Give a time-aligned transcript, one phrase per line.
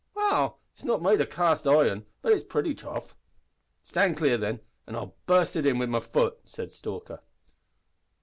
[0.15, 3.15] "Well, it's not made o' cast iron, but it's pretty tough."
[3.83, 7.21] "Stand clear, then, an' I'll burst it in wi' my foot," said Stalker.